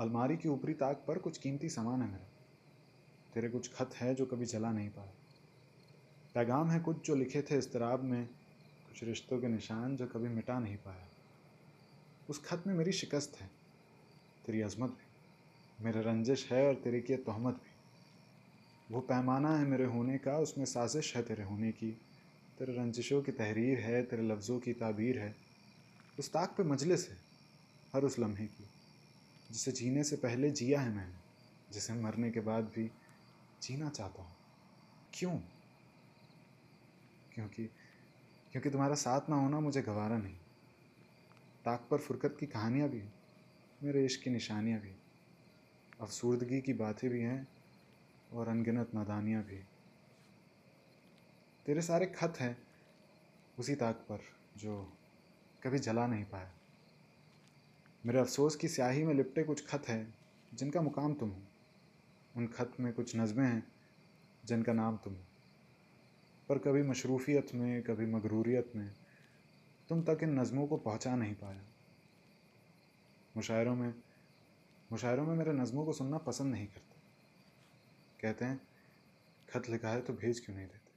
अलमारी 0.00 0.36
की 0.36 0.48
ऊपरी 0.48 0.74
ताक 0.74 1.04
पर 1.08 1.18
कुछ 1.18 1.38
कीमती 1.38 1.68
सामान 1.68 2.02
है 2.02 2.08
मेरा। 2.08 2.28
तेरे 3.34 3.48
कुछ 3.48 3.72
खत 3.74 3.90
है 3.94 4.14
जो 4.14 4.26
कभी 4.26 4.44
जला 4.44 4.72
नहीं 4.72 4.88
पाए। 4.88 5.10
पैगाम 6.34 6.70
है 6.70 6.80
कुछ 6.80 7.06
जो 7.06 7.14
लिखे 7.14 7.42
थे 7.42 7.58
इस्तराब 7.58 8.02
में, 8.02 8.26
कुछ 8.88 9.04
रिश्तों 9.04 9.40
के 9.40 9.48
निशान 9.48 9.96
जो 9.96 10.06
कभी 10.06 10.28
मिटा 10.28 10.58
नहीं 10.58 10.76
पाया। 10.76 11.08
उस 12.30 12.44
खत 12.44 12.64
में 12.66 12.74
मेरी 12.74 12.92
शिकस्त 12.92 13.36
है, 13.40 13.50
तेरी 14.46 14.60
अजमत 14.60 14.90
भी, 14.90 15.06
मेरा 15.84 16.00
रंजिश 16.00 16.52
है 16.52 16.68
और 16.68 16.74
तेरे 16.74 17.00
की 17.00 17.16
तहमत 17.16 17.54
भी। 17.54 17.70
वो 18.94 19.00
पैमाना 19.00 19.58
है 19.58 19.66
मेरे 19.66 19.84
होने 19.84 20.18
का, 20.18 20.38
उसमें 20.38 20.64
साजिश 20.64 21.16
है 21.16 21.22
तेरे 21.22 21.42
होने 21.42 21.72
की। 21.72 21.90
तेरे 22.58 22.72
रंजिशों 22.72 23.22
की 23.22 23.32
तहरीर 23.32 23.78
है, 23.78 24.02
तेरे 24.02 24.22
लफ्ज़ों 24.22 24.60
की 24.60 24.72
ताबीर 24.72 25.18
है। 25.18 25.36
उस 26.18 26.32
ताक 26.32 26.54
पे 26.56 26.62
मजलिस 26.62 27.10
है, 27.10 27.16
हर 27.94 28.02
उस 28.02 28.18
लम्हे 28.18 28.46
की। 28.46 28.64
जिसे 29.50 29.72
जीने 29.72 30.04
से 30.04 30.16
पहले 30.16 30.50
जिया 30.50 30.80
है 30.80 30.90
मैंने, 30.90 31.14
जिसे 31.70 31.92
मरने 31.92 32.30
के 32.30 32.40
बाद 32.40 32.64
भी 32.64 32.90
जीना 33.62 33.88
चाहता 33.88 34.22
हूँ। 34.22 34.36
क्यों? 35.14 35.38
क्योंकि 37.34 37.70
क्योंकि 38.52 38.70
तुम्हारा 38.70 38.94
साथ 38.94 39.20
ना 39.28 39.36
होना 39.36 39.60
मुझे 39.60 39.82
गवारा 39.82 40.18
नहीं। 40.18 40.36
ताक 41.64 41.88
पर 41.90 41.98
फुरकत 41.98 42.36
की 42.40 42.46
कहानियाँ 42.46 42.88
भी 42.88 43.02
मेरे 43.82 44.04
इश्क 44.04 44.22
की 44.22 44.30
निशानियाँ 44.30 44.80
भी 44.80 44.94
अफसूरदगी 46.00 46.60
की 46.60 46.72
बातें 46.72 47.10
भी 47.10 47.20
हैं 47.20 47.48
और 48.32 48.48
अनगिनत 48.48 48.90
नादानियाँ 48.94 49.42
भी 49.42 49.64
तेरे 51.66 51.82
सारे 51.82 52.06
खत 52.06 52.34
हैं 52.40 52.58
उसी 53.58 53.74
ताक 53.74 53.96
पर 53.96 54.18
जो 54.56 54.92
कभी 55.62 55.78
जला 55.78 56.06
नहीं 56.06 56.24
पाया। 56.24 56.59
मेरे 58.06 58.18
अफसोस 58.18 58.56
की 58.56 58.68
स्याही 58.68 59.04
में 59.04 59.14
लिपटे 59.14 59.42
कुछ 59.42 59.66
खत 59.66 59.88
हैं, 59.88 60.14
जिनका 60.54 60.82
मुकाम 60.82 61.14
तुम 61.14 61.30
हो। 61.30 61.42
उन 62.36 62.46
खत 62.46 62.72
में 62.80 62.92
कुछ 62.92 63.16
नज़में 63.16 63.46
हैं, 63.46 63.72
जिनका 64.44 64.72
नाम 64.72 64.96
तुम 64.96 65.14
हो। 65.14 65.20
पर 66.48 66.58
कभी 66.58 66.82
मशरूफ़ियत 66.82 67.54
में, 67.54 67.82
कभी 67.82 68.06
मगरूरियत 68.06 68.72
में, 68.76 68.94
तुम 69.88 70.02
तक 70.02 70.18
इन 70.22 70.40
नज़मों 70.40 70.66
को 70.66 70.76
पहुँचा 70.76 71.16
नहीं 71.16 71.34
पाया। 71.34 71.62
मुशायरों 73.36 73.76
में 73.76 73.94
मुशायरों 74.92 75.26
में 75.26 75.34
मेरे 75.36 75.52
नज़मों 75.52 75.84
को 75.84 75.92
सुनना 75.92 76.18
पसंद 76.18 76.52
नहीं 76.52 76.66
करते। 76.66 77.00
कहते 78.20 78.44
हैं, 78.44 78.60
खत 79.50 79.68
लिखा 79.68 79.88
है 79.88 80.00
तो 80.00 80.12
भेज 80.12 80.40
क्यों 80.40 80.56
नहीं 80.56 80.66
देते? 80.66 80.89